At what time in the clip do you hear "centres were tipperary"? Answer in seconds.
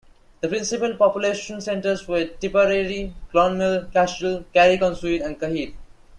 1.61-3.13